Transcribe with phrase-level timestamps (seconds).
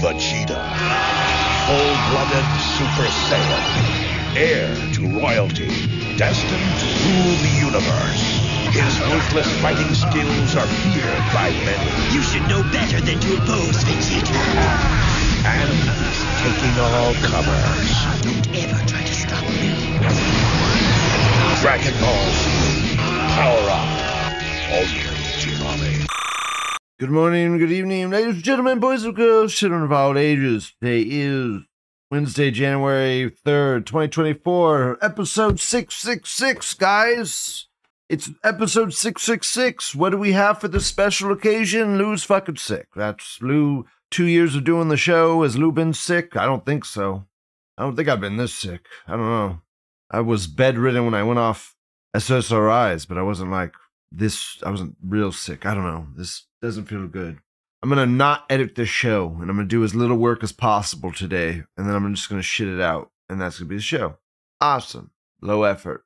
[0.00, 0.56] Vegeta.
[1.68, 4.34] Full-blooded Super Saiyan.
[4.34, 5.68] Heir to royalty.
[6.16, 8.24] Destined to rule the universe.
[8.72, 12.14] His ruthless fighting skills are feared by many.
[12.14, 14.40] You should know better than to oppose Vegeta.
[15.44, 17.92] And he's taking all comers.
[18.24, 19.98] Don't ever try to stop me.
[21.60, 22.96] Dragon Ball Z.
[23.36, 24.00] Power up.
[24.70, 25.09] Toonami.
[27.00, 30.74] Good morning, good evening, ladies and gentlemen, boys and girls, children of all ages.
[30.82, 31.62] Today is
[32.10, 37.68] Wednesday, January 3rd, 2024, episode 666, guys.
[38.10, 39.94] It's episode 666.
[39.94, 41.96] What do we have for this special occasion?
[41.96, 42.88] Lou's fucking sick.
[42.94, 43.86] That's Lou.
[44.10, 45.42] Two years of doing the show.
[45.42, 46.36] Has Lou been sick?
[46.36, 47.24] I don't think so.
[47.78, 48.84] I don't think I've been this sick.
[49.06, 49.62] I don't know.
[50.10, 51.74] I was bedridden when I went off
[52.14, 53.72] SSRIs, but I wasn't like
[54.12, 54.58] this.
[54.62, 55.64] I wasn't real sick.
[55.64, 56.06] I don't know.
[56.14, 57.38] This doesn't feel good.
[57.82, 61.12] I'm gonna not edit this show, and I'm gonna do as little work as possible
[61.12, 64.18] today, and then I'm just gonna shit it out, and that's gonna be the show.
[64.60, 66.04] Awesome, low effort.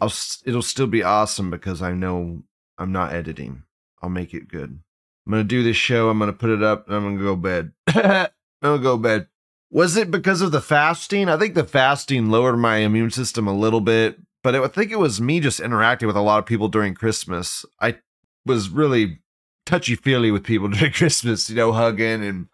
[0.00, 0.12] I'll.
[0.44, 2.42] It'll still be awesome because I know
[2.76, 3.62] I'm not editing.
[4.02, 4.80] I'll make it good.
[5.26, 6.10] I'm gonna do this show.
[6.10, 7.72] I'm gonna put it up, and I'm gonna go bed.
[7.88, 8.28] I'm
[8.62, 9.28] gonna go bed.
[9.70, 11.28] Was it because of the fasting?
[11.28, 14.92] I think the fasting lowered my immune system a little bit, but it, I think
[14.92, 17.64] it was me just interacting with a lot of people during Christmas.
[17.80, 17.96] I
[18.44, 19.20] was really
[19.66, 22.48] touchy feely with people during Christmas, you know, hugging and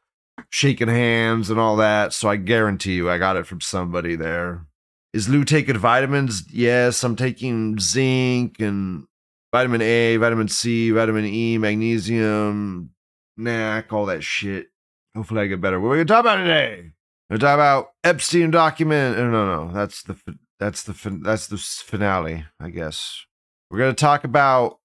[0.50, 2.12] shaking hands and all that.
[2.12, 4.66] So I guarantee you I got it from somebody there.
[5.12, 6.44] Is Lou taking vitamins?
[6.52, 9.06] Yes, I'm taking zinc and
[9.52, 12.90] vitamin A, vitamin C, vitamin E, magnesium,
[13.36, 14.68] NAC, all that shit.
[15.16, 15.80] Hopefully I get better.
[15.80, 16.92] What are we gonna talk about today?
[17.30, 19.16] We're talk about Epstein document.
[19.16, 19.72] No, no, no.
[19.72, 20.16] That's the
[20.58, 23.24] that's the that's the finale, I guess.
[23.70, 24.79] We're gonna talk about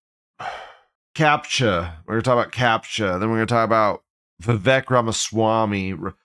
[1.15, 1.97] CAPTCHA.
[2.05, 3.19] We're gonna talk about CAPTCHA.
[3.19, 4.03] Then we're gonna talk about
[4.41, 6.15] Vivek Ramaswamy, R-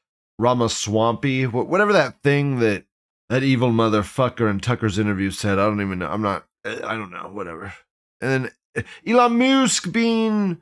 [0.40, 2.84] Ramaswampy, wh- whatever that thing that
[3.28, 5.58] that evil motherfucker in Tucker's interview said.
[5.58, 6.08] I don't even know.
[6.08, 6.46] I'm not.
[6.64, 7.30] I don't know.
[7.32, 7.72] Whatever.
[8.20, 10.60] And then uh, Elon Musk being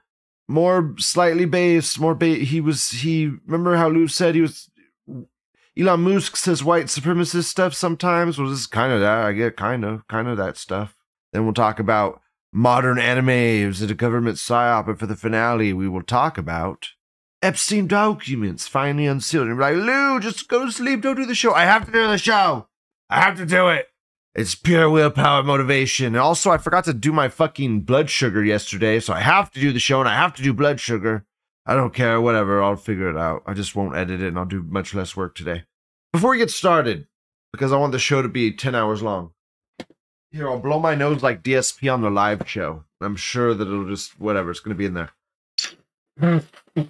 [0.48, 3.32] more slightly based, more ba- he was he.
[3.46, 4.70] Remember how Lou said he was.
[5.78, 8.36] Elon Musk says white supremacist stuff sometimes.
[8.38, 9.24] Well, this is kind of that.
[9.24, 10.96] I get kind of, kind of that stuff.
[11.32, 12.20] Then we'll talk about
[12.52, 13.28] modern anime.
[13.28, 14.88] Is it a government psyop?
[14.88, 16.88] And for the finale, we will talk about
[17.42, 19.46] Epstein documents finally unsealed.
[19.48, 21.02] And you're like, Lou, just go to sleep.
[21.02, 21.52] Don't do the show.
[21.52, 22.68] I have to do the show.
[23.10, 23.86] I have to do it.
[24.34, 26.06] It's pure willpower motivation.
[26.06, 29.60] And also, I forgot to do my fucking blood sugar yesterday, so I have to
[29.60, 31.26] do the show and I have to do blood sugar.
[31.66, 32.62] I don't care, whatever.
[32.62, 33.42] I'll figure it out.
[33.46, 35.64] I just won't edit it and I'll do much less work today.
[36.12, 37.08] Before we get started,
[37.52, 39.32] because I want the show to be 10 hours long,
[40.30, 42.84] here, I'll blow my nose like DSP on the live show.
[43.00, 45.08] I'm sure that it'll just, whatever, it's going to be in
[46.20, 46.44] there.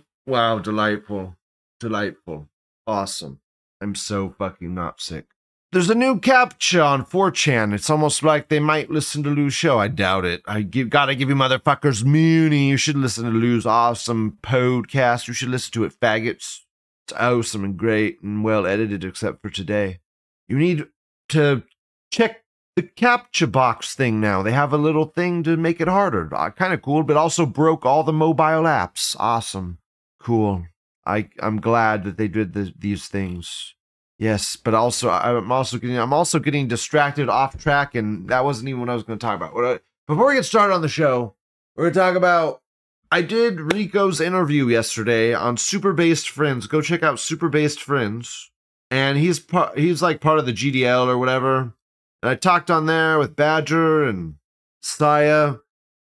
[0.27, 1.37] wow, delightful.
[1.81, 2.49] Delightful.
[2.87, 3.41] Awesome.
[3.81, 5.27] I'm so fucking not sick.
[5.71, 7.75] There's a new captcha on 4chan.
[7.75, 9.79] It's almost like they might listen to Lou's show.
[9.79, 10.41] I doubt it.
[10.47, 12.71] I give, gotta give you motherfuckers Muni.
[12.71, 15.29] You should listen to Lou's awesome podcast.
[15.29, 16.61] You should listen to it, faggots.
[17.07, 20.01] It's awesome and great and well edited, except for today.
[20.49, 20.87] You need
[21.29, 21.63] to
[22.11, 22.43] check
[22.79, 24.41] the captcha box thing now.
[24.41, 26.33] They have a little thing to make it harder.
[26.33, 29.17] Uh, kind of cool, but also broke all the mobile apps.
[29.19, 29.79] Awesome.
[30.21, 30.65] Cool.
[31.05, 33.75] I, I'm glad that they did the, these things.
[34.17, 38.69] Yes, but also I'm also getting I'm also getting distracted off track, and that wasn't
[38.69, 39.81] even what I was going to talk about.
[40.07, 41.35] Before we get started on the show,
[41.75, 42.63] we're going to talk about.
[43.11, 46.67] I did Rico's interview yesterday on Super Based Friends.
[46.69, 48.53] Go check out Super Based Friends,
[48.89, 51.75] and he's part he's like part of the GDL or whatever.
[52.23, 54.35] And I talked on there with Badger and
[54.83, 55.57] Saya,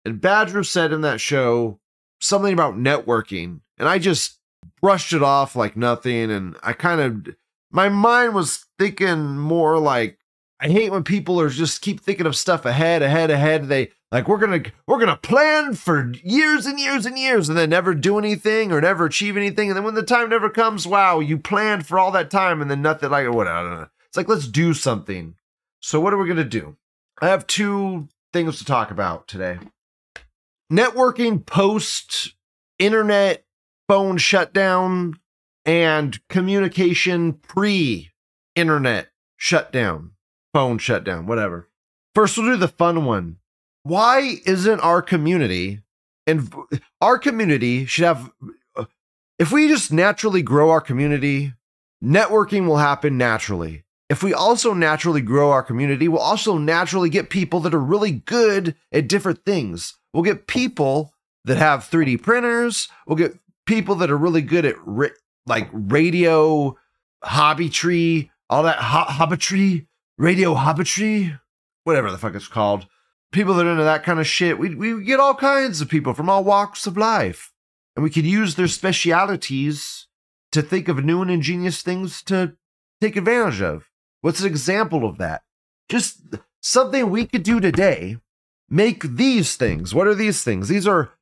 [0.05, 1.81] and Badger said in that show
[2.21, 4.39] something about networking, and I just
[4.81, 7.35] brushed it off like nothing, and I kind of
[7.71, 10.19] my mind was thinking more like
[10.61, 13.69] I hate when people are just keep thinking of stuff ahead, ahead, ahead.
[13.69, 17.71] They like we're gonna we're gonna plan for years and years and years and then
[17.71, 19.69] never do anything or never achieve anything.
[19.69, 22.71] And then when the time never comes, wow, you planned for all that time and
[22.71, 23.89] then nothing like what I don't know.
[24.07, 25.35] It's like let's do something.
[25.87, 26.77] So what are we gonna do?
[27.23, 29.61] I have two things to talk about today.
[30.71, 32.35] Networking post
[32.81, 33.45] internet
[33.87, 35.21] phone shutdown
[35.65, 38.11] and communication pre
[38.57, 40.11] internet shutdown,
[40.53, 41.69] phone shutdown, whatever.
[42.17, 43.37] First, we'll do the fun one.
[43.85, 45.83] Why isn't our community
[46.27, 46.53] and
[47.01, 48.33] our community should have,
[49.39, 51.53] if we just naturally grow our community,
[52.03, 53.85] networking will happen naturally.
[54.09, 58.13] If we also naturally grow our community, we'll also naturally get people that are really
[58.13, 59.95] good at different things.
[60.15, 61.13] We'll get people
[61.45, 62.89] that have 3D printers.
[63.07, 65.11] We'll get people that are really good at ri-
[65.47, 66.77] like radio
[67.23, 69.87] hobby tree, all that ho- hobbitry,
[70.19, 71.39] radio hobbitry,
[71.85, 72.87] whatever the fuck it's called.
[73.33, 76.15] People that are into that kind of shit, we, we get all kinds of people
[76.15, 77.53] from all walks of life.
[77.97, 80.07] And we could use their specialities
[80.53, 82.57] to think of new and ingenious things to
[83.01, 83.89] take advantage of.
[84.27, 85.45] What's an example of that?
[85.89, 86.19] Just
[86.61, 88.17] something we could do today.
[88.69, 89.95] Make these things.
[89.95, 90.67] What are these things?
[90.67, 91.13] These are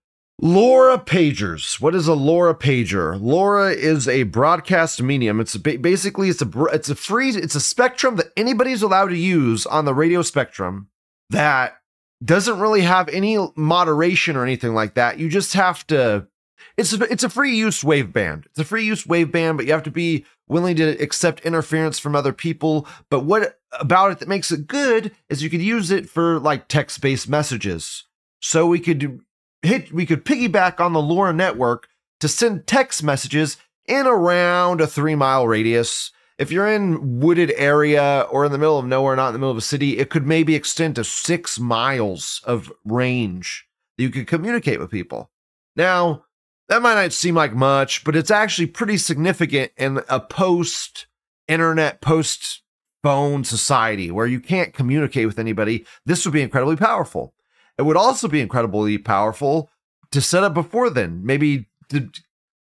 [0.40, 1.78] LoRa pagers.
[1.82, 3.20] What is a LoRa pager?
[3.20, 5.38] LoRa is a broadcast medium.
[5.38, 9.18] It's ba- basically it's a it's a free it's a spectrum that anybody's allowed to
[9.18, 10.88] use on the radio spectrum
[11.28, 11.76] that
[12.24, 15.18] doesn't really have any moderation or anything like that.
[15.18, 16.26] You just have to
[16.76, 18.46] it's a, it's a free use waveband.
[18.46, 22.16] It's a free use waveband, but you have to be willing to accept interference from
[22.16, 22.86] other people.
[23.10, 26.68] But what about it that makes it good is you could use it for like
[26.68, 28.04] text based messages.
[28.40, 29.20] So we could
[29.62, 31.88] hit we could piggyback on the LoRa network
[32.20, 33.56] to send text messages
[33.86, 36.10] in around a three mile radius.
[36.36, 39.52] If you're in wooded area or in the middle of nowhere, not in the middle
[39.52, 44.26] of a city, it could maybe extend to six miles of range that you could
[44.26, 45.30] communicate with people.
[45.76, 46.24] Now,
[46.68, 51.06] that might not seem like much, but it's actually pretty significant in a post
[51.46, 52.62] internet, post
[53.02, 55.84] phone society where you can't communicate with anybody.
[56.06, 57.34] This would be incredibly powerful.
[57.76, 59.70] It would also be incredibly powerful
[60.10, 62.08] to set up before then, maybe to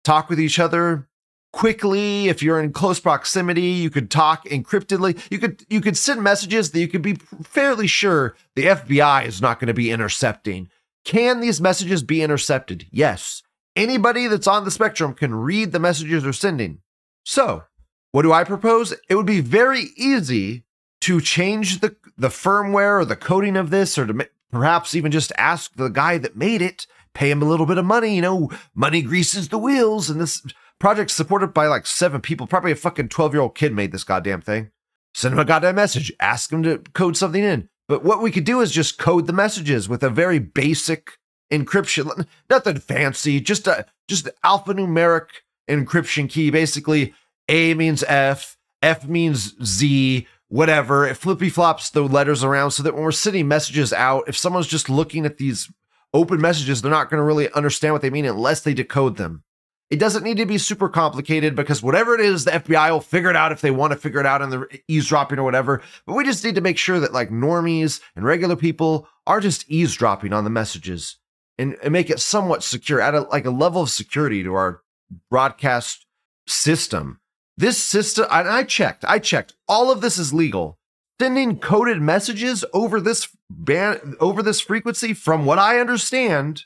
[0.02, 1.08] talk with each other
[1.52, 2.28] quickly.
[2.28, 5.20] If you're in close proximity you could talk encryptedly.
[5.30, 9.40] You could you could send messages that you could be fairly sure the FBI is
[9.40, 10.70] not going to be intercepting.
[11.04, 12.86] Can these messages be intercepted?
[12.90, 13.42] Yes
[13.76, 16.80] anybody that's on the spectrum can read the messages they're sending.
[17.24, 17.64] So
[18.10, 18.94] what do I propose?
[19.08, 20.64] It would be very easy
[21.02, 25.32] to change the the firmware or the coding of this or to perhaps even just
[25.36, 28.48] ask the guy that made it pay him a little bit of money you know
[28.74, 30.42] money greases the wheels and this
[30.82, 32.48] project's supported by like seven people.
[32.48, 34.72] Probably a fucking 12 year old kid made this goddamn thing.
[35.14, 36.12] Send him a goddamn message.
[36.18, 37.68] Ask him to code something in.
[37.86, 41.18] But what we could do is just code the messages with a very basic
[41.52, 45.26] encryption nothing fancy just a just alphanumeric
[45.68, 47.14] encryption key basically
[47.48, 51.06] a means f f means z whatever.
[51.06, 54.66] It flippy flops the letters around so that when we're sending messages out, if someone's
[54.66, 55.72] just looking at these
[56.12, 59.44] open messages, they're not going to really understand what they mean unless they decode them.
[59.88, 63.30] It doesn't need to be super complicated because whatever it is, the FBI will figure
[63.30, 65.80] it out if they want to figure it out in the eavesdropping or whatever.
[66.06, 69.68] But we just need to make sure that like normies and regular people are just
[69.70, 71.16] eavesdropping on the messages
[71.58, 74.82] and, and make it somewhat secure at a, like a level of security to our
[75.30, 76.06] broadcast
[76.46, 77.20] system.
[77.56, 80.78] This system, and I checked, I checked, all of this is legal.
[81.20, 86.64] Sending coded messages over this band, over this frequency, from what I understand,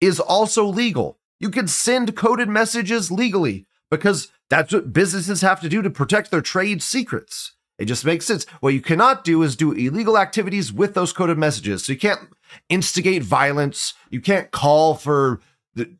[0.00, 1.18] is also legal.
[1.40, 6.30] You can send coded messages legally because that's what businesses have to do to protect
[6.30, 7.56] their trade secrets.
[7.78, 8.44] It just makes sense.
[8.60, 11.84] What you cannot do is do illegal activities with those coded messages.
[11.84, 12.20] So you can't
[12.68, 13.94] instigate violence.
[14.10, 15.40] You can't call for
[15.74, 15.90] the,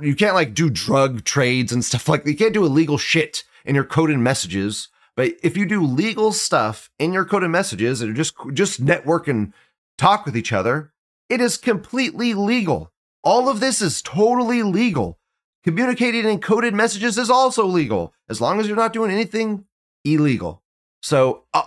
[0.00, 2.30] you can't like do drug trades and stuff like that.
[2.30, 4.88] You can't do illegal shit in your coded messages.
[5.16, 9.52] But if you do legal stuff in your coded messages and just just network and
[9.96, 10.92] talk with each other,
[11.28, 12.92] it is completely legal.
[13.24, 15.18] All of this is totally legal.
[15.64, 19.66] Communicating in coded messages is also legal as long as you're not doing anything
[20.04, 20.62] illegal.
[21.02, 21.64] So uh,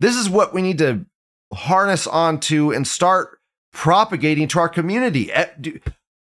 [0.00, 1.06] this is what we need to
[1.52, 3.37] harness onto and start
[3.78, 5.32] propagating to our community.
[5.32, 5.46] Eh,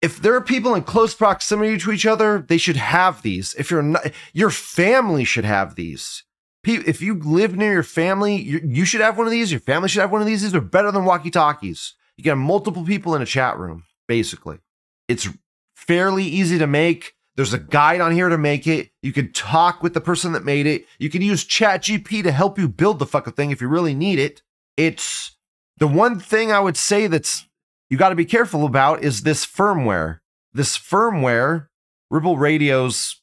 [0.02, 3.54] if there are people in close proximity to each other, they should have these.
[3.54, 6.24] If you're not, your family should have these.
[6.64, 9.52] If you live near your family, you should have one of these.
[9.52, 10.42] Your family should have one of these.
[10.42, 11.94] These are better than walkie talkies.
[12.16, 14.58] You can have multiple people in a chat room, basically.
[15.06, 15.28] It's
[15.76, 17.14] fairly easy to make.
[17.36, 18.90] There's a guide on here to make it.
[19.00, 20.86] You can talk with the person that made it.
[20.98, 24.18] You can use ChatGPT to help you build the fucking thing if you really need
[24.18, 24.42] it.
[24.76, 25.37] It's
[25.78, 27.46] the one thing I would say that's
[27.90, 30.18] you got to be careful about is this firmware.
[30.52, 31.68] This firmware,
[32.10, 33.20] Ripple Radios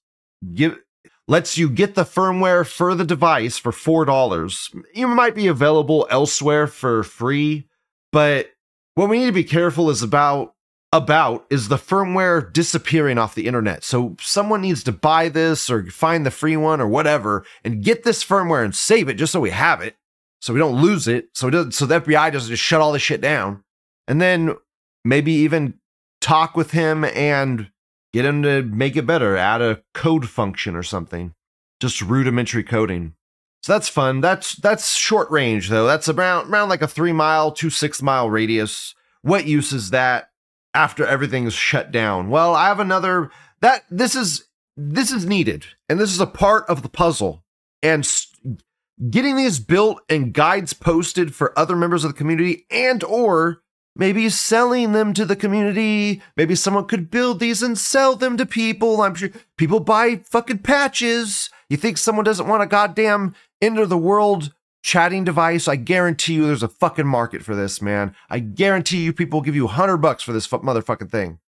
[0.53, 0.79] give
[1.27, 4.69] lets you get the firmware for the device for four dollars.
[4.93, 7.67] It might be available elsewhere for free,
[8.11, 8.51] but
[8.95, 10.53] what we need to be careful is about
[10.93, 13.83] about is the firmware disappearing off the internet.
[13.83, 18.03] So someone needs to buy this or find the free one or whatever and get
[18.03, 19.97] this firmware and save it just so we have it,
[20.41, 21.29] so we don't lose it.
[21.33, 23.63] So it doesn't, so the FBI doesn't just shut all this shit down
[24.07, 24.55] and then
[25.03, 25.75] maybe even
[26.21, 27.69] talk with him and
[28.13, 31.33] get him to make it better, add a code function or something.
[31.79, 33.13] Just rudimentary coding.
[33.61, 34.21] So that's fun.
[34.21, 35.87] That's that's short range though.
[35.87, 38.93] That's around around like a three mile to six mile radius.
[39.23, 40.29] What use is that
[40.73, 42.29] after everything's shut down?
[42.29, 44.45] Well, I have another that this is
[44.77, 47.43] this is needed, and this is a part of the puzzle.
[47.81, 48.07] And
[49.09, 53.61] getting these built and guides posted for other members of the community, and or
[53.95, 56.21] maybe selling them to the community.
[56.35, 59.01] Maybe someone could build these and sell them to people.
[59.01, 61.49] I'm sure people buy fucking patches.
[61.69, 65.67] You think someone doesn't want a goddamn end of the world chatting device?
[65.67, 68.15] I guarantee you there's a fucking market for this, man.
[68.29, 71.39] I guarantee you people will give you 100 bucks for this fu- motherfucking thing.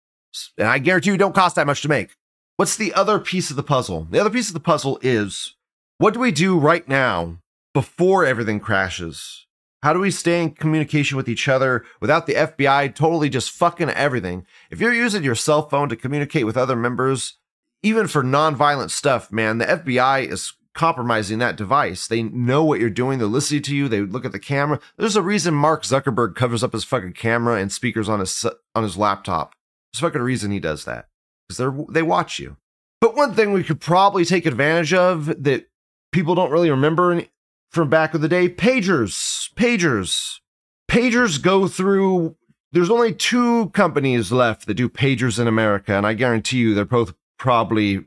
[0.59, 2.17] And I guarantee you don't cost that much to make.
[2.57, 4.07] What's the other piece of the puzzle?
[4.11, 5.56] The other piece of the puzzle is
[5.99, 7.39] what do we do right now
[7.73, 9.47] before everything crashes?
[9.83, 13.91] How do we stay in communication with each other without the FBI totally just fucking
[13.91, 14.47] everything?
[14.71, 17.39] If you're using your cell phone to communicate with other members,
[17.83, 22.07] even for nonviolent stuff, man, the FBI is compromising that device.
[22.07, 23.19] They know what you're doing.
[23.19, 23.89] They're listening to you.
[23.89, 24.81] They look at the camera.
[24.99, 28.83] There's a reason Mark Zuckerberg covers up his fucking camera and speakers on his on
[28.83, 29.55] his laptop.
[29.93, 31.09] There's a fucking reason he does that
[31.49, 32.57] because they're they watch you.
[33.01, 35.69] But one thing we could probably take advantage of that
[36.13, 37.23] people don't really remember
[37.71, 38.49] from back of the day.
[38.49, 40.41] Pagers pagers
[40.89, 42.37] pagers go through
[42.73, 46.85] there's only two companies left that do pagers in america and i guarantee you they're
[46.85, 48.05] both probably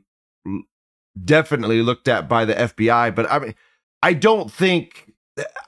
[1.24, 3.54] definitely looked at by the fbi but i mean
[4.02, 5.12] i don't think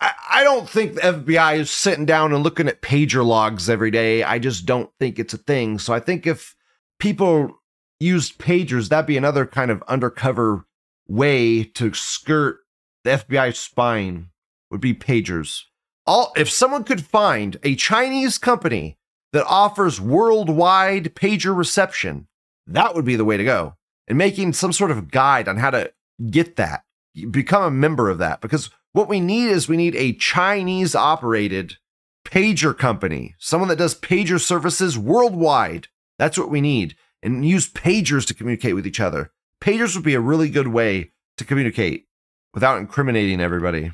[0.01, 3.91] I, I don't think the fbi is sitting down and looking at pager logs every
[3.91, 4.23] day.
[4.23, 5.79] I just don't think it's a thing.
[5.79, 6.55] So i think if
[6.99, 7.61] people
[8.01, 10.67] used pagers that'd be another kind of undercover
[11.13, 12.61] way to skirt
[13.05, 14.31] the FBI spying
[14.71, 15.63] would be pagers.
[16.07, 18.99] All if someone could find a Chinese company
[19.33, 22.29] that offers worldwide pager reception,
[22.67, 23.75] that would be the way to go.
[24.09, 25.93] And making some sort of guide on how to
[26.31, 26.85] get that,
[27.31, 28.41] become a member of that.
[28.41, 31.77] Because what we need is we need a Chinese operated
[32.25, 35.89] pager company, someone that does pager services worldwide.
[36.19, 36.97] That's what we need.
[37.23, 39.31] And use pagers to communicate with each other.
[39.63, 42.07] Pagers would be a really good way to communicate
[42.53, 43.93] without incriminating everybody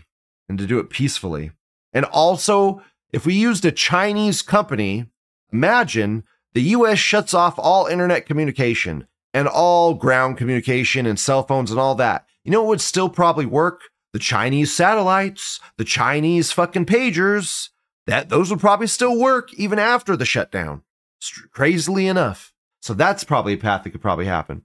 [0.48, 1.50] and to do it peacefully.
[1.92, 2.82] And also,
[3.12, 5.10] if we used a Chinese company,
[5.52, 11.70] imagine the US shuts off all internet communication and all ground communication and cell phones
[11.70, 12.24] and all that.
[12.44, 13.82] You know what would still probably work?
[14.14, 17.68] The Chinese satellites, the Chinese fucking pagers.
[18.06, 20.80] That those would probably still work even after the shutdown.
[21.52, 22.54] Crazily enough.
[22.80, 24.62] So that's probably a path that could probably happen.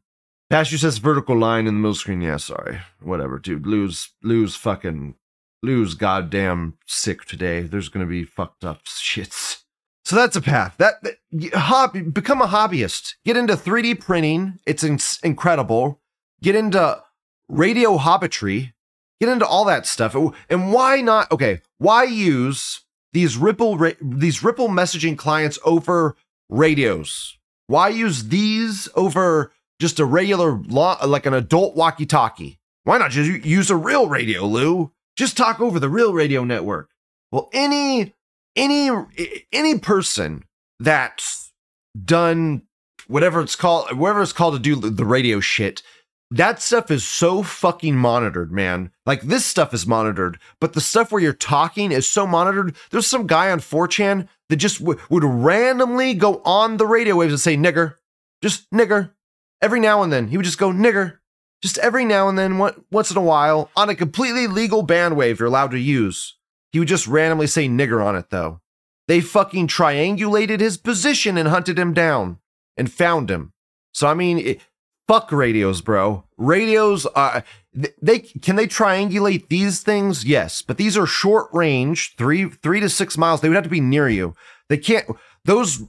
[0.53, 2.22] Pastor says vertical line in the middle screen.
[2.22, 2.79] Yeah, sorry.
[3.01, 3.65] Whatever, dude.
[3.65, 5.15] Lose, lose fucking,
[5.63, 7.62] lose goddamn sick today.
[7.62, 9.63] There's gonna be fucked up shits.
[10.05, 10.75] So that's a path.
[10.77, 11.15] That, that
[11.55, 13.15] hobby, become a hobbyist.
[13.25, 14.60] Get into 3D printing.
[14.67, 16.00] It's in- incredible.
[16.43, 17.01] Get into
[17.50, 18.74] radio hobbitry.
[19.19, 20.15] Get into all that stuff.
[20.51, 21.31] And why not?
[21.31, 22.81] Okay, why use
[23.12, 26.15] these Ripple these Ripple messaging clients over
[26.48, 27.39] radios?
[27.65, 32.60] Why use these over just a regular, like an adult walkie talkie?
[32.84, 34.92] Why not just use a real radio, Lou?
[35.15, 36.89] Just talk over the real radio network.
[37.32, 38.13] Well, any
[38.56, 38.89] any
[39.51, 40.44] any person
[40.80, 41.51] that's
[42.03, 42.63] done
[43.08, 45.82] whatever it's called, whatever it's called to do the radio shit,
[46.32, 48.92] that stuff is so fucking monitored, man.
[49.06, 52.75] Like this stuff is monitored, but the stuff where you're talking is so monitored.
[52.89, 57.34] There's some guy on 4chan that just w- would randomly go on the radio waves
[57.34, 57.96] and say nigger,
[58.42, 59.12] just nigger.
[59.63, 61.20] Every now and then he would just go nigger.
[61.62, 62.58] Just every now and then,
[62.91, 66.36] once in a while, on a completely legal band wave you're allowed to use.
[66.74, 68.60] He would just randomly say nigger on it though.
[69.08, 72.39] They fucking triangulated his position and hunted him down
[72.75, 73.53] and found him.
[73.93, 74.62] So I mean, it,
[75.08, 76.25] fuck radios, bro.
[76.36, 77.43] Radios uh, are
[78.01, 80.25] they can they triangulate these things?
[80.25, 83.39] Yes, but these are short range, three three to six miles.
[83.39, 84.36] They would have to be near you.
[84.67, 85.08] They can't.
[85.46, 85.84] Those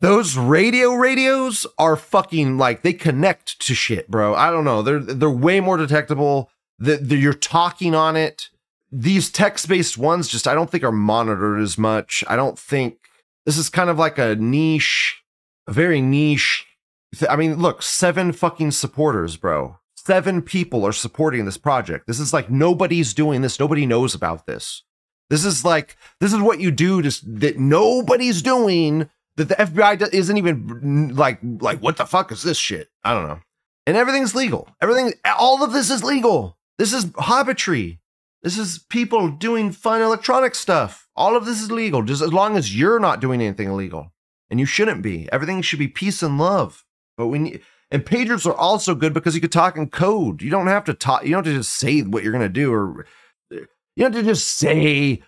[0.00, 4.34] those radio radios are fucking like they connect to shit, bro.
[4.34, 4.82] I don't know.
[4.82, 6.50] They're they're way more detectable.
[6.78, 8.50] That you're talking on it.
[8.92, 12.22] These text based ones just I don't think are monitored as much.
[12.28, 12.98] I don't think
[13.46, 15.22] this is kind of like a niche,
[15.66, 16.66] a very niche.
[17.14, 19.78] th- I mean, look, seven fucking supporters, bro.
[19.96, 22.06] Seven people are supporting this project.
[22.06, 23.58] This is like nobody's doing this.
[23.58, 24.82] Nobody knows about this.
[25.30, 30.12] This is like this is what you do just that nobody's doing that the FBI
[30.12, 32.88] isn't even like like what the fuck is this shit?
[33.04, 33.40] I don't know.
[33.86, 34.68] And everything's legal.
[34.80, 36.58] Everything all of this is legal.
[36.78, 37.98] This is hobbitry.
[38.42, 41.08] This is people doing fun electronic stuff.
[41.16, 44.12] All of this is legal just as long as you're not doing anything illegal.
[44.50, 45.28] And you shouldn't be.
[45.32, 46.84] Everything should be peace and love.
[47.16, 50.42] But we need and pagers are also good because you could talk in code.
[50.42, 51.24] You don't have to talk.
[51.24, 53.06] You don't have to just say what you're gonna do, or
[53.50, 53.66] you
[53.98, 55.22] don't have to just say,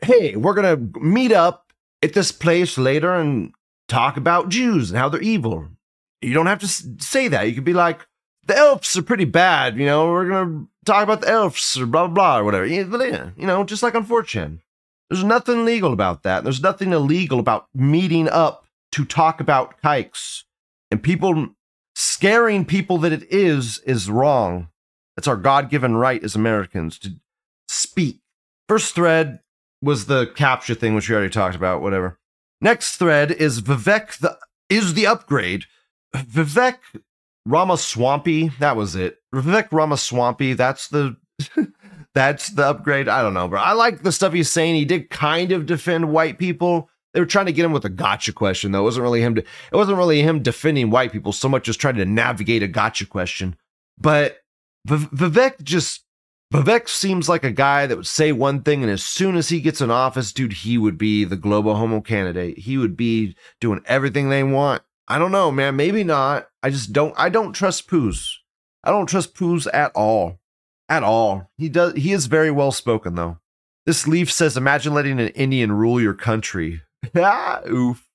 [0.00, 1.63] "Hey, we're gonna meet up
[2.04, 3.52] at this place later and
[3.88, 5.68] talk about Jews and how they're evil."
[6.22, 6.68] You don't have to
[7.02, 7.48] say that.
[7.48, 8.06] You could be like,
[8.46, 9.76] the elves are pretty bad.
[9.76, 12.66] You know, we're gonna talk about the elves or blah blah blah or whatever.
[12.66, 14.60] You know, just like on 4chan.
[15.10, 16.44] There's nothing legal about that.
[16.44, 20.44] There's nothing illegal about meeting up to talk about kikes.
[20.90, 21.48] And people
[21.94, 24.68] scaring people that it is is wrong.
[25.16, 27.16] It's our God-given right as Americans to
[27.68, 28.20] speak.
[28.68, 29.40] First thread
[29.84, 31.82] was the captcha thing, which we already talked about.
[31.82, 32.18] Whatever.
[32.60, 34.38] Next thread is Vivek the
[34.68, 35.64] is the upgrade.
[36.14, 36.78] Vivek
[37.46, 39.18] Ramaswampy, that was it.
[39.34, 41.16] Vivek Ramaswampy, that's the
[42.14, 43.08] that's the upgrade.
[43.08, 43.60] I don't know, bro.
[43.60, 44.76] I like the stuff he's saying.
[44.76, 46.88] He did kind of defend white people.
[47.12, 48.80] They were trying to get him with a gotcha question, though.
[48.80, 49.36] It wasn't really him.
[49.36, 53.06] it wasn't really him defending white people so much as trying to navigate a gotcha
[53.06, 53.56] question.
[53.98, 54.38] But
[54.88, 56.03] Vivek just
[56.54, 59.60] Vivek seems like a guy that would say one thing, and as soon as he
[59.60, 62.58] gets in office, dude, he would be the global homo candidate.
[62.58, 64.82] He would be doing everything they want.
[65.08, 65.74] I don't know, man.
[65.74, 66.46] Maybe not.
[66.62, 67.12] I just don't.
[67.18, 68.34] I don't trust Poos.
[68.84, 70.38] I don't trust Poos at all,
[70.88, 71.50] at all.
[71.58, 71.94] He does.
[71.94, 73.38] He is very well spoken, though.
[73.84, 76.82] This leaf says, "Imagine letting an Indian rule your country."
[77.16, 78.06] ah, oof.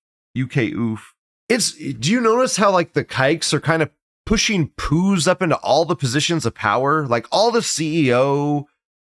[0.42, 1.14] UK oof.
[1.50, 1.74] It's.
[1.74, 3.92] Do you notice how like the kikes are kind of
[4.30, 8.66] pushing poos up into all the positions of power, like all the CEO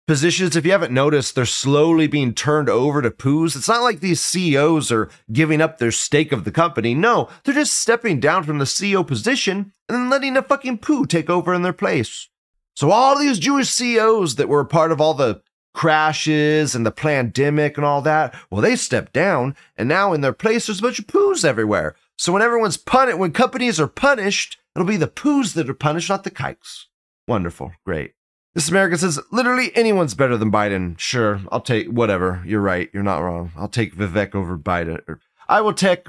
[0.09, 0.57] positions.
[0.57, 3.55] If you haven't noticed, they're slowly being turned over to poos.
[3.55, 6.95] It's not like these CEOs are giving up their stake of the company.
[6.95, 11.05] No, they're just stepping down from the CEO position and then letting a fucking poo
[11.05, 12.31] take over in their place.
[12.75, 15.43] So all these Jewish CEOs that were a part of all the
[15.75, 20.33] crashes and the pandemic and all that, well, they stepped down, and now in their
[20.33, 21.95] place there's a bunch of poos everywhere.
[22.17, 26.09] So when everyone's punished, when companies are punished, It'll be the poos that are punished,
[26.09, 26.89] not the kikes.
[27.29, 27.73] Wonderful.
[27.85, 28.15] Great.
[28.55, 30.99] This American says, literally anyone's better than Biden.
[30.99, 32.43] Sure, I'll take whatever.
[32.47, 32.89] You're right.
[32.95, 33.53] You're not wrong.
[33.59, 35.19] I'll take Vivek over Biden.
[35.51, 36.07] I will take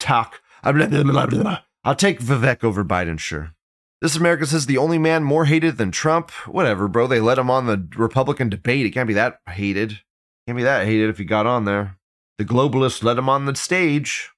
[0.00, 0.40] talk.
[0.64, 0.72] I'll
[1.94, 3.52] take Vivek over Biden, sure.
[4.00, 6.30] This American says the only man more hated than Trump.
[6.46, 7.06] Whatever, bro.
[7.06, 8.86] They let him on the Republican debate.
[8.86, 10.00] He can't be that hated.
[10.46, 11.98] Can't be that hated if he got on there.
[12.38, 14.30] The globalists let him on the stage.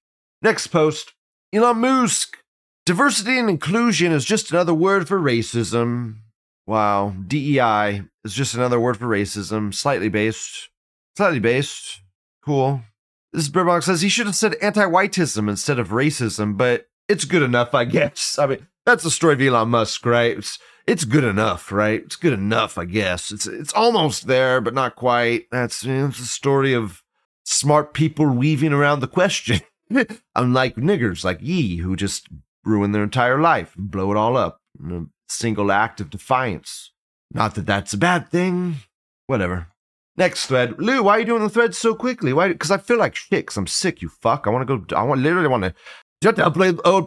[0.42, 1.14] Next post.
[1.52, 2.38] Elon Musk
[2.88, 6.20] Diversity and inclusion is just another word for racism.
[6.66, 7.14] Wow.
[7.26, 9.74] DEI is just another word for racism.
[9.74, 10.70] Slightly based.
[11.14, 12.00] Slightly based.
[12.42, 12.80] Cool.
[13.30, 17.42] This Birbox says he should have said anti whiteism instead of racism, but it's good
[17.42, 18.38] enough, I guess.
[18.38, 20.38] I mean, that's the story of Elon Musk, right?
[20.38, 22.00] It's, it's good enough, right?
[22.02, 23.30] It's good enough, I guess.
[23.30, 25.44] It's it's almost there, but not quite.
[25.52, 27.02] That's you know, it's the story of
[27.44, 29.60] smart people weaving around the question.
[30.34, 32.28] Unlike niggers like ye, who just
[32.68, 36.92] ruin their entire life and blow it all up in a single act of defiance.
[37.32, 38.76] Not that that's a bad thing.
[39.26, 39.68] Whatever.
[40.16, 40.78] Next thread.
[40.78, 42.32] Lou, why are you doing the thread so quickly?
[42.32, 42.48] Why?
[42.48, 43.30] Because I feel like shit.
[43.30, 44.02] Because I'm sick.
[44.02, 44.46] You fuck.
[44.46, 44.96] I want to go.
[44.96, 45.74] I want literally want to.
[46.22, 46.80] You have to upload.
[46.84, 47.06] Oh,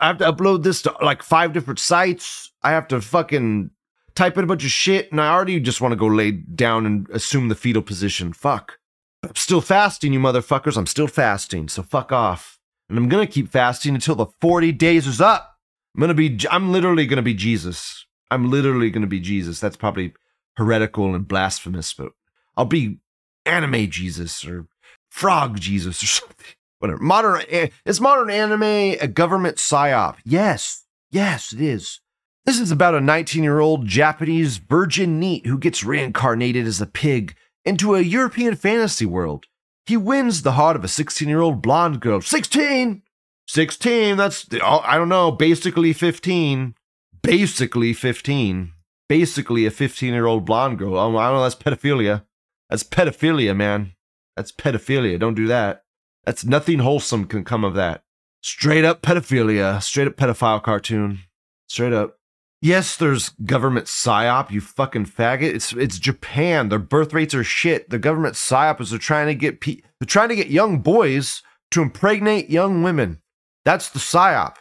[0.00, 2.52] I have to upload this to like five different sites.
[2.62, 3.70] I have to fucking
[4.14, 6.86] type in a bunch of shit, and I already just want to go lay down
[6.86, 8.32] and assume the fetal position.
[8.32, 8.78] Fuck.
[9.24, 10.76] I'm still fasting, you motherfuckers.
[10.76, 11.68] I'm still fasting.
[11.68, 12.60] So fuck off
[12.92, 15.56] and I'm gonna keep fasting until the 40 days is up.
[15.94, 18.04] I'm gonna be, I'm literally gonna be Jesus.
[18.30, 19.60] I'm literally gonna be Jesus.
[19.60, 20.12] That's probably
[20.58, 22.12] heretical and blasphemous, but
[22.54, 22.98] I'll be
[23.46, 24.66] anime Jesus or
[25.08, 26.46] frog Jesus or something.
[26.80, 27.02] Whatever.
[27.02, 28.62] Modern, eh, is modern anime
[29.00, 30.16] a government psyop?
[30.26, 32.00] Yes, yes, it is.
[32.44, 36.86] This is about a 19 year old Japanese virgin NEET who gets reincarnated as a
[36.86, 39.46] pig into a European fantasy world.
[39.86, 42.20] He wins the heart of a 16 year old blonde girl.
[42.20, 43.02] 16!
[43.48, 46.74] 16, that's, oh, I don't know, basically 15.
[47.22, 48.72] Basically 15.
[49.08, 50.96] Basically a 15 year old blonde girl.
[50.96, 52.24] Oh, I don't know, that's pedophilia.
[52.70, 53.92] That's pedophilia, man.
[54.36, 55.18] That's pedophilia.
[55.18, 55.84] Don't do that.
[56.24, 58.04] That's nothing wholesome can come of that.
[58.40, 59.82] Straight up pedophilia.
[59.82, 61.20] Straight up pedophile cartoon.
[61.68, 62.18] Straight up.
[62.64, 65.52] Yes, there's government psyop, you fucking faggot.
[65.52, 66.68] It's it's Japan.
[66.68, 67.90] Their birth rates are shit.
[67.90, 71.42] The government psyop is they're trying to get pe- they're trying to get young boys
[71.72, 73.20] to impregnate young women.
[73.64, 74.54] That's the psyop.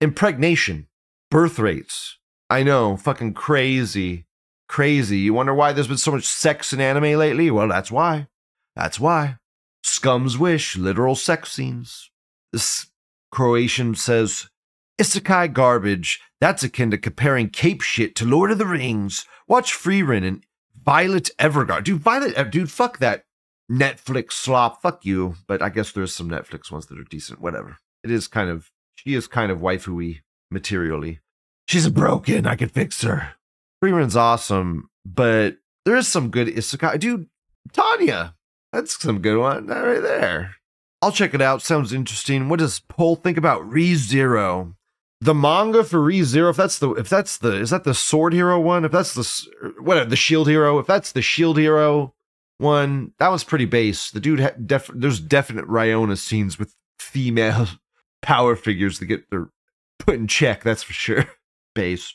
[0.00, 0.86] Impregnation.
[1.32, 2.18] Birth rates.
[2.48, 4.26] I know, fucking crazy.
[4.68, 5.18] Crazy.
[5.18, 7.50] You wonder why there's been so much sex in anime lately?
[7.50, 8.28] Well, that's why.
[8.76, 9.38] That's why.
[9.82, 12.10] Scum's wish, literal sex scenes.
[12.52, 12.86] This
[13.32, 14.48] Croatian says,
[14.98, 16.20] Isekai garbage.
[16.40, 19.24] That's akin to comparing cape shit to Lord of the Rings.
[19.46, 20.44] Watch Frieren and
[20.84, 21.84] Violet Evergarden.
[21.84, 23.24] Dude, Violet, dude, fuck that
[23.70, 24.82] Netflix slop.
[24.82, 25.36] Fuck you.
[25.46, 27.40] But I guess there's some Netflix ones that are decent.
[27.40, 27.78] Whatever.
[28.02, 30.18] It is kind of, she is kind of waifu
[30.50, 31.20] materially.
[31.66, 32.46] She's a broken.
[32.46, 33.34] I can fix her.
[33.82, 36.98] Frieren's awesome, but there is some good isekai.
[36.98, 37.28] Dude,
[37.72, 38.34] Tanya.
[38.72, 40.56] That's some good one right there.
[41.00, 41.62] I'll check it out.
[41.62, 42.48] Sounds interesting.
[42.48, 44.74] What does Paul think about ReZero?
[45.20, 48.32] The manga for Re Zero, if that's the if that's the is that the Sword
[48.32, 48.84] Hero one?
[48.84, 52.14] If that's the whatever the Shield Hero, if that's the Shield Hero
[52.58, 54.10] one, that was pretty base.
[54.10, 57.66] The dude had def- there's definite Ryona scenes with female
[58.22, 59.50] power figures that get their
[59.98, 60.62] put in check.
[60.62, 61.24] That's for sure.
[61.74, 62.14] Base.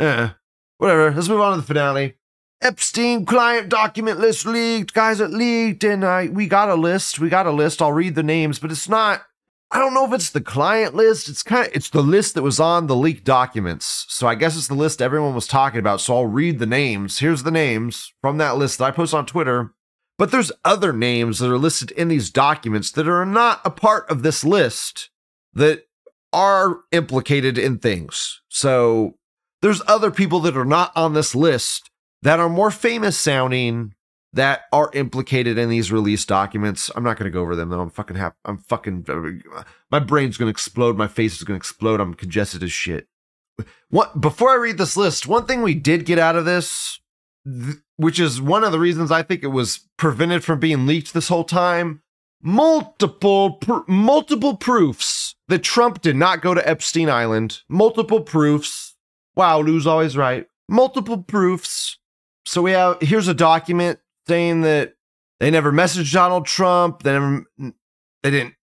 [0.00, 0.30] Eh,
[0.78, 1.10] whatever.
[1.10, 2.14] Let's move on to the finale.
[2.62, 4.94] Epstein client document list leaked.
[4.94, 7.18] Guys, it leaked, and I we got a list.
[7.18, 7.82] We got a list.
[7.82, 9.22] I'll read the names, but it's not.
[9.74, 11.30] I don't know if it's the client list.
[11.30, 14.04] It's kind of it's the list that was on the leaked documents.
[14.08, 16.02] So I guess it's the list everyone was talking about.
[16.02, 17.20] So I'll read the names.
[17.20, 19.72] Here's the names from that list that I post on Twitter.
[20.18, 24.08] But there's other names that are listed in these documents that are not a part
[24.10, 25.08] of this list
[25.54, 25.86] that
[26.34, 28.42] are implicated in things.
[28.48, 29.16] So
[29.62, 33.94] there's other people that are not on this list that are more famous sounding
[34.32, 36.90] that are implicated in these release documents.
[36.96, 37.80] I'm not going to go over them though.
[37.80, 38.36] I'm fucking happy.
[38.44, 39.42] I'm fucking.
[39.90, 40.96] My brain's going to explode.
[40.96, 42.00] My face is going to explode.
[42.00, 43.08] I'm congested as shit.
[43.90, 47.00] What before I read this list, one thing we did get out of this,
[47.46, 51.12] th- which is one of the reasons I think it was prevented from being leaked
[51.12, 52.02] this whole time,
[52.40, 57.60] multiple pr- multiple proofs that Trump did not go to Epstein Island.
[57.68, 58.96] Multiple proofs.
[59.36, 60.46] Wow, Lou's always right.
[60.68, 61.98] Multiple proofs.
[62.46, 64.94] So we have here's a document saying that
[65.40, 67.02] they never messaged Donald Trump.
[67.02, 68.54] They never they didn't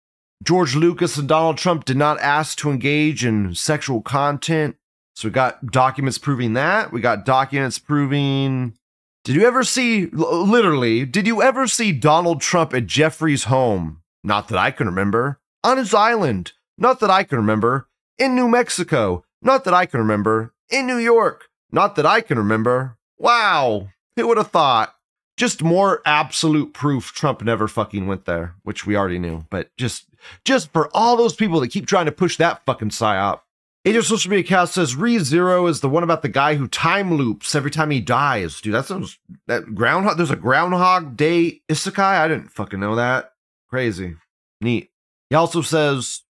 [0.43, 4.77] George Lucas and Donald Trump did not ask to engage in sexual content.
[5.15, 6.93] So we got documents proving that.
[6.93, 8.77] We got documents proving
[9.25, 14.01] did you ever see, literally, did you ever see Donald Trump at Jeffrey's home?
[14.23, 15.39] Not that I can remember.
[15.63, 16.53] On his island?
[16.77, 17.89] Not that I can remember.
[18.17, 19.25] In New Mexico?
[19.41, 20.53] Not that I can remember.
[20.69, 21.49] In New York?
[21.71, 22.97] Not that I can remember.
[23.17, 23.89] Wow.
[24.15, 24.95] Who would have thought?
[25.39, 29.45] Just more absolute proof Trump never fucking went there, which we already knew.
[29.49, 30.05] But just,
[30.43, 33.39] just for all those people that keep trying to push that fucking psyop.
[33.85, 37.13] Agent Social Media Chaos says Re Zero is the one about the guy who time
[37.13, 38.59] loops every time he dies.
[38.59, 40.17] Dude, that sounds that groundhog.
[40.17, 42.19] There's a Groundhog Day isekai.
[42.19, 43.31] I didn't fucking know that.
[43.69, 44.17] Crazy,
[44.59, 44.91] neat.
[45.29, 46.23] He also says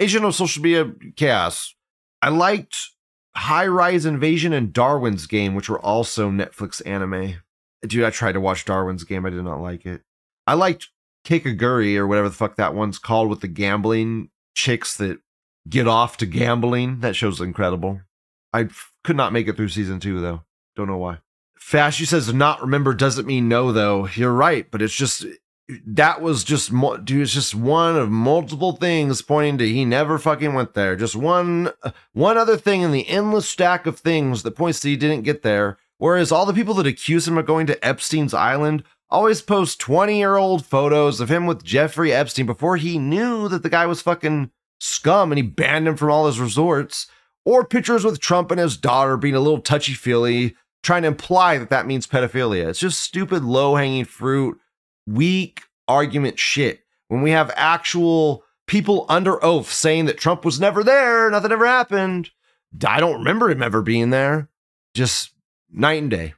[0.00, 1.76] Agent of Social Media Chaos.
[2.20, 2.90] I liked
[3.36, 7.36] High Rise Invasion and Darwin's Game, which were also Netflix anime.
[7.82, 9.26] Dude, I tried to watch Darwin's Game.
[9.26, 10.02] I did not like it.
[10.46, 10.88] I liked
[11.26, 15.18] Kakegurui or whatever the fuck that one's called with the gambling chicks that
[15.68, 17.00] get off to gambling.
[17.00, 18.00] That show's incredible.
[18.52, 20.42] I f- could not make it through season two though.
[20.76, 21.18] Don't know why.
[21.60, 24.06] Fashy says not remember doesn't mean no though.
[24.08, 25.26] You're right, but it's just
[25.84, 27.22] that was just mo- dude.
[27.22, 30.94] It's just one of multiple things pointing to he never fucking went there.
[30.94, 34.88] Just one uh, one other thing in the endless stack of things that points to
[34.88, 35.78] he didn't get there.
[35.98, 40.18] Whereas all the people that accuse him of going to Epstein's island always post 20
[40.18, 44.02] year old photos of him with Jeffrey Epstein before he knew that the guy was
[44.02, 47.06] fucking scum and he banned him from all his resorts,
[47.44, 51.58] or pictures with Trump and his daughter being a little touchy feely, trying to imply
[51.58, 52.68] that that means pedophilia.
[52.68, 54.58] It's just stupid, low hanging fruit,
[55.06, 56.80] weak argument shit.
[57.08, 61.66] When we have actual people under oath saying that Trump was never there, nothing ever
[61.66, 62.30] happened.
[62.84, 64.48] I don't remember him ever being there.
[64.94, 65.30] Just
[65.70, 66.34] night and day.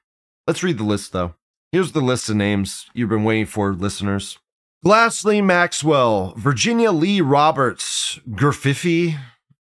[0.47, 1.35] Let's read the list though.
[1.73, 4.39] Here's the list of names you've been waiting for, listeners.
[4.85, 9.19] Glassley Maxwell, Virginia Lee Roberts, Gerfifi,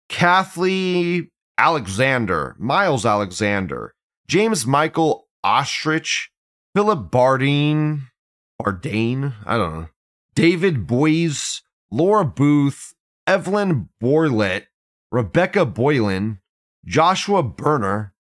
[0.10, 3.94] Kathleen Alexander, Miles Alexander,
[4.28, 6.30] James Michael Austrich,
[6.76, 8.08] Philip Bardeen,
[8.62, 9.88] Bardane, I don't know,
[10.36, 12.94] David Boies, Laura Booth,
[13.28, 14.66] Evelyn Borlett,
[15.12, 16.40] Rebecca Boylan,
[16.86, 18.13] Joshua Berner,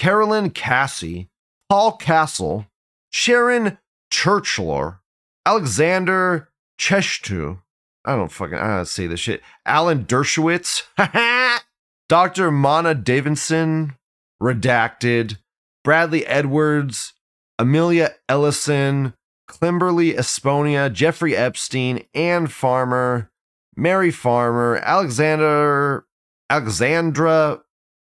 [0.00, 1.28] Carolyn Cassie,
[1.68, 2.64] Paul Cassell,
[3.10, 3.76] Sharon
[4.10, 5.00] Churchler,
[5.44, 6.48] Alexander
[6.80, 7.60] Cheshtu.
[8.06, 9.42] I don't fucking I don't say this shit.
[9.66, 10.84] Alan Dershowitz.
[12.08, 12.50] Dr.
[12.50, 13.94] Mana Davidson.
[14.42, 15.36] Redacted.
[15.84, 17.12] Bradley Edwards.
[17.58, 19.12] Amelia Ellison.
[19.48, 20.90] Climberly Esponia.
[20.90, 22.04] Jeffrey Epstein.
[22.14, 23.30] Ann Farmer.
[23.76, 24.78] Mary Farmer.
[24.78, 26.06] Alexander.
[26.48, 27.60] Alexandra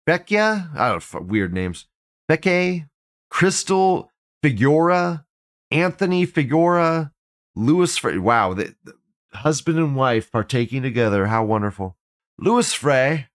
[0.08, 0.70] Beckia.
[0.74, 1.86] I don't know, weird names.
[2.30, 2.88] Becke.
[3.30, 4.10] Crystal
[4.44, 5.24] Figura.
[5.70, 7.12] Anthony Figura.
[7.54, 8.18] Louis, Frey.
[8.18, 8.94] Wow, the, the
[9.32, 11.26] husband and wife partaking together.
[11.26, 11.96] How wonderful.
[12.38, 13.28] Louis Frey,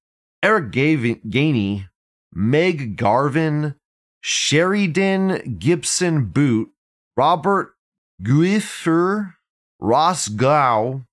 [0.44, 1.90] Eric Gav- Gainey,
[2.32, 3.76] Meg Garvin,
[4.22, 6.70] Sheridan Gibson Boot,
[7.18, 7.74] Robert
[8.22, 9.34] Guiffer,
[9.80, 11.06] Ross Gow,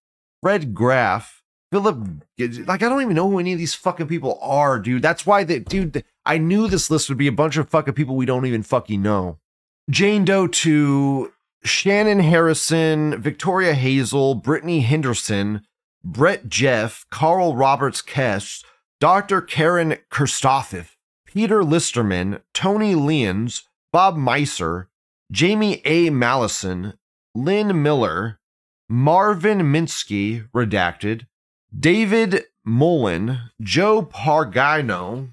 [0.43, 1.38] Fred Graff,
[1.71, 2.25] Philip.
[2.67, 5.03] Like, I don't even know who any of these fucking people are, dude.
[5.03, 8.17] That's why, the, dude, I knew this list would be a bunch of fucking people
[8.17, 9.39] we don't even fucking know.
[9.91, 11.33] Jane Doe 2,
[11.65, 15.63] Shannon Harrison, Victoria Hazel, Brittany Henderson,
[16.05, 18.65] Brett Jeff, Carl Roberts Kess,
[19.01, 19.41] Dr.
[19.41, 24.87] Karen Kirstoff, Peter Listerman, Tony Lyons, Bob Meiser,
[25.31, 26.11] Jamie A.
[26.11, 26.95] Mallison,
[27.35, 28.39] Lynn Miller,
[28.89, 31.27] Marvin Minsky, redacted,
[31.77, 35.31] David Mullen, Joe Pagano.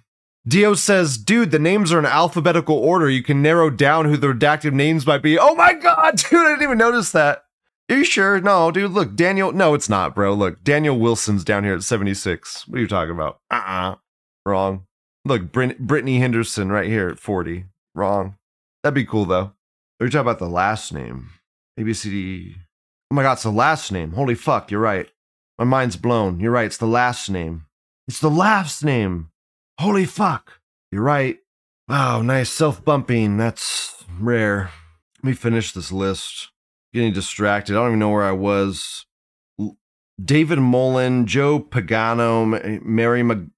[0.48, 3.10] Dio says, dude, the names are in alphabetical order.
[3.10, 5.40] You can narrow down who the redacted names might be.
[5.40, 7.46] Oh my god, dude, I didn't even notice that.
[7.90, 8.40] Are you sure?
[8.42, 9.52] No, dude, look, Daniel.
[9.52, 10.34] No, it's not, bro.
[10.34, 12.68] Look, Daniel Wilson's down here at 76.
[12.68, 13.40] What are you talking about?
[13.50, 13.92] Uh uh-uh.
[13.92, 13.96] uh
[14.46, 14.86] Wrong.
[15.24, 17.66] Look, Brit- Brittany Henderson right here at 40.
[17.96, 18.38] Wrong.
[18.84, 19.54] That'd be cool, though.
[20.00, 21.30] Are you talking about the last name?
[21.80, 22.56] ABCD.
[23.12, 24.12] Oh my god, it's the last name.
[24.12, 25.10] Holy fuck, you're right.
[25.58, 26.40] My mind's blown.
[26.40, 27.66] You're right, it's the last name.
[28.08, 29.30] It's the last name.
[29.80, 30.60] Holy fuck.
[30.92, 31.38] You're right.
[31.88, 33.38] Wow, nice self bumping.
[33.38, 34.72] That's rare.
[35.24, 36.50] Let me finish this list.
[36.94, 37.74] Getting distracted.
[37.74, 39.06] I don't even know where I was.
[40.24, 43.50] David Mullen, Joe Pagano, Mary Mag-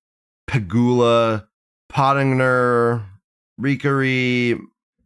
[0.50, 1.48] Pagula,
[1.88, 3.06] Pottinger,
[3.62, 4.60] Recarey,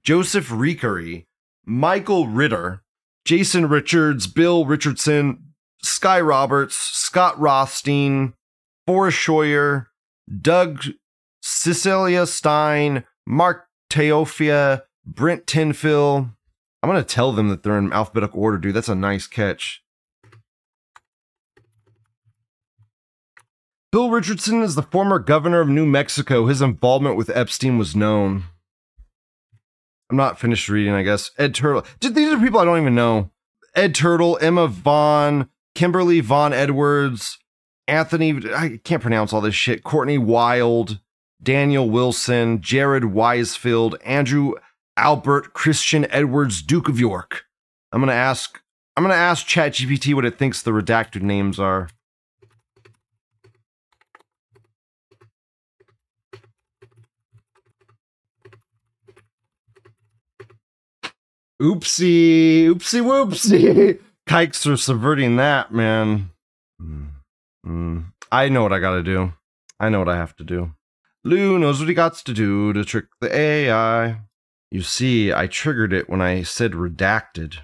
[0.03, 1.25] Joseph Recarey,
[1.65, 2.83] Michael Ritter,
[3.25, 5.50] Jason Richards, Bill Richardson,
[5.83, 8.33] Sky Roberts, Scott Rothstein,
[8.87, 9.87] Forrest Scheuer,
[10.41, 10.83] Doug
[11.41, 16.33] Cecilia Stein, Mark Teofia, Brent Tinfill.
[16.83, 18.75] I'm going to tell them that they're in alphabetical order, dude.
[18.75, 19.83] That's a nice catch.
[23.91, 26.45] Bill Richardson is the former governor of New Mexico.
[26.45, 28.45] His involvement with Epstein was known.
[30.09, 31.31] I'm not finished reading, I guess.
[31.37, 31.85] Ed Turtle.
[31.99, 33.31] These are people I don't even know.
[33.75, 37.39] Ed Turtle, Emma Vaughn, Kimberly Vaughn Edwards,
[37.87, 39.83] Anthony, I can't pronounce all this shit.
[39.83, 40.99] Courtney Wild,
[41.41, 44.53] Daniel Wilson, Jared Weisfield, Andrew
[44.97, 47.45] Albert, Christian Edwards, Duke of York.
[47.91, 48.61] I'm gonna ask
[48.95, 51.89] I'm gonna ask ChatGPT what it thinks the redacted names are.
[61.61, 63.99] Oopsie, oopsie whoopsie.
[64.31, 66.29] Kikes are subverting that, man.
[66.81, 67.09] Mm,
[67.67, 68.05] mm.
[68.31, 69.33] I know what I gotta do.
[69.77, 70.71] I know what I have to do.
[71.25, 74.21] Lou knows what he got to do to trick the AI.
[74.71, 77.57] You see, I triggered it when I said redacted.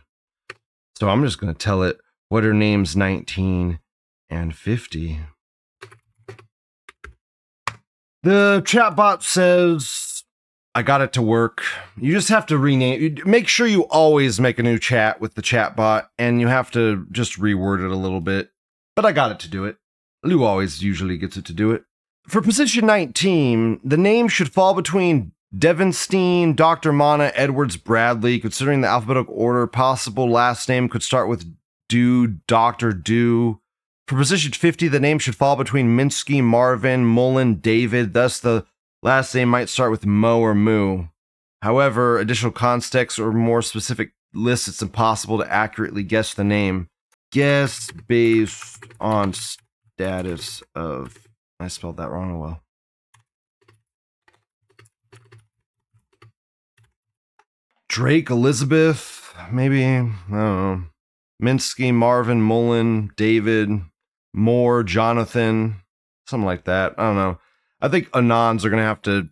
[0.98, 3.80] So I'm just gonna tell it what her name's 19
[4.30, 5.22] and 50.
[8.24, 10.17] The chatbot says
[10.78, 11.64] I got it to work.
[12.00, 13.18] You just have to rename.
[13.26, 16.70] Make sure you always make a new chat with the chat bot, and you have
[16.70, 18.52] to just reword it a little bit.
[18.96, 19.78] But I got it to do it.
[20.22, 21.84] Lou always usually gets it to do it.
[22.28, 26.94] For position 19, the name should fall between Devenstein, Dr.
[26.94, 28.40] Mana, Edwards, Bradley.
[28.40, 31.52] Considering the alphabetical order, possible last name could start with
[31.90, 32.94] Do, Dr.
[32.94, 33.62] Do.
[34.08, 38.14] For position 50, the name should fall between Minsky, Marvin, Mullen, David.
[38.14, 38.68] Thus, the
[39.04, 41.06] Last name might start with Mo or Moo.
[41.62, 46.88] However, additional context or more specific lists, it's impossible to accurately guess the name.
[47.32, 51.18] Guess based on status of.
[51.60, 52.32] I spelled that wrong.
[52.32, 52.62] Oh well.
[57.90, 59.84] Drake, Elizabeth, maybe.
[59.86, 60.84] I don't know.
[61.42, 63.70] Minsky, Marvin, Mullen, David,
[64.34, 65.82] Moore, Jonathan,
[66.28, 66.96] something like that.
[66.98, 67.40] I don't know.
[67.82, 69.30] I think Anons are going to have to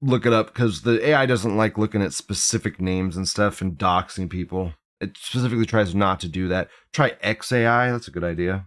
[0.00, 3.76] look it up because the AI doesn't like looking at specific names and stuff and
[3.76, 4.74] doxing people.
[5.00, 6.68] It specifically tries not to do that.
[6.92, 7.90] Try XAI.
[7.90, 8.66] That's a good idea.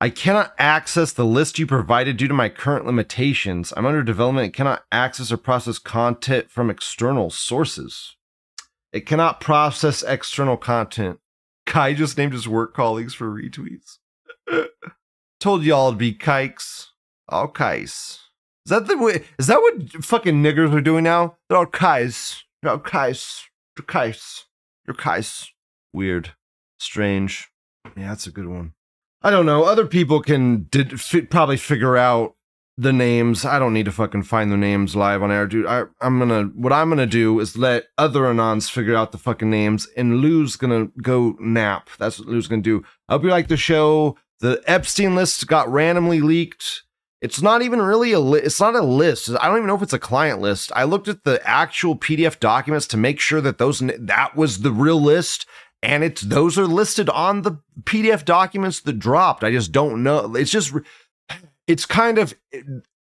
[0.00, 3.72] I cannot access the list you provided due to my current limitations.
[3.76, 8.14] I'm under development and cannot access or process content from external sources.
[8.92, 11.18] It cannot process external content.
[11.66, 13.98] Kai just named his work colleagues for retweets.
[15.40, 16.87] Told y'all it'd be kikes.
[17.28, 18.20] All kais.
[18.66, 19.24] Is that the way?
[19.38, 21.36] Is that what fucking niggers are doing now?
[21.48, 22.44] They're all kais.
[22.62, 23.44] They're all kais.
[23.76, 24.46] They're kais.
[24.86, 25.50] They're kais.
[25.92, 26.32] Weird.
[26.78, 27.48] Strange.
[27.96, 28.72] Yeah, that's a good one.
[29.22, 29.64] I don't know.
[29.64, 32.36] Other people can did, f- probably figure out
[32.76, 33.44] the names.
[33.44, 35.66] I don't need to fucking find the names live on air, dude.
[35.66, 36.44] I, I'm gonna.
[36.54, 40.56] What I'm gonna do is let other anons figure out the fucking names, and Lou's
[40.56, 41.90] gonna go nap.
[41.98, 42.84] That's what Lou's gonna do.
[43.08, 44.16] I'll be like the show.
[44.40, 46.84] The Epstein list got randomly leaked
[47.20, 49.30] it's not even really a li- it's not a list.
[49.40, 50.70] I don't even know if it's a client list.
[50.74, 54.72] I looked at the actual PDF documents to make sure that those that was the
[54.72, 55.46] real list
[55.82, 59.44] and it's those are listed on the PDF documents that dropped.
[59.44, 60.34] I just don't know.
[60.34, 60.72] It's just
[61.66, 62.34] it's kind of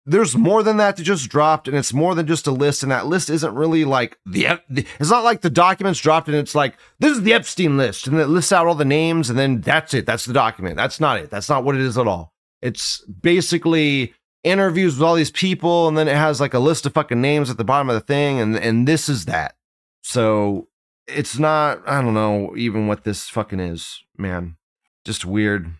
[0.06, 2.92] there's more than that that just dropped and it's more than just a list and
[2.92, 6.76] that list isn't really like the it's not like the documents dropped and it's like
[6.98, 9.94] this is the Epstein list and it lists out all the names and then that's
[9.94, 10.06] it.
[10.06, 10.76] That's the document.
[10.76, 11.30] That's not it.
[11.30, 12.33] That's not what it is at all.
[12.64, 16.94] It's basically interviews with all these people, and then it has like a list of
[16.94, 19.54] fucking names at the bottom of the thing, and and this is that.
[20.00, 20.68] So
[21.06, 21.86] it's not.
[21.86, 24.56] I don't know even what this fucking is, man.
[25.04, 25.74] Just weird.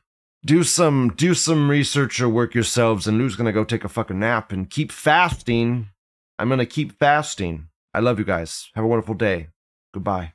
[0.45, 4.19] Do some do some research or work yourselves, and Lou's gonna go take a fucking
[4.19, 5.89] nap and keep fasting.
[6.39, 7.69] I'm gonna keep fasting.
[7.95, 8.71] I love you guys.
[8.75, 9.49] Have a wonderful day.
[9.95, 10.35] Goodbye.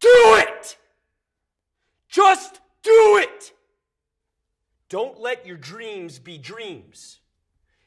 [0.00, 0.39] Do it!
[2.10, 3.52] Just do it!
[4.88, 7.20] Don't let your dreams be dreams.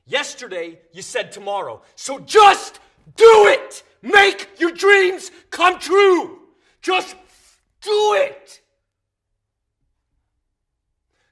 [0.06, 1.82] Yesterday, you said tomorrow.
[1.96, 2.80] So just
[3.18, 3.84] do it!
[4.02, 6.40] Make your dreams come true!
[6.82, 7.16] Just
[7.82, 8.62] do it!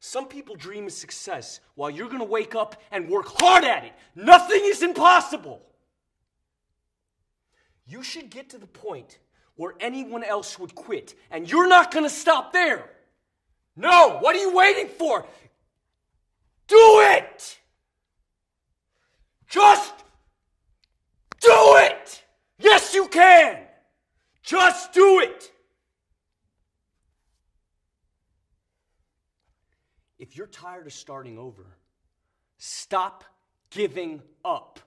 [0.02, 3.94] Some people dream of success while you're gonna wake up and work hard at it.
[4.14, 5.62] Nothing is impossible.
[7.86, 9.20] You should get to the point
[9.56, 12.90] where anyone else would quit, and you're not gonna stop there.
[13.76, 15.26] No, what are you waiting for?
[16.68, 17.60] Do it!
[19.48, 19.94] Just
[21.42, 22.24] do it!
[22.60, 23.58] Yes, you can!
[24.44, 25.52] Just do it!
[30.18, 31.66] If you're tired of starting over,
[32.58, 33.24] stop
[33.72, 34.80] giving up.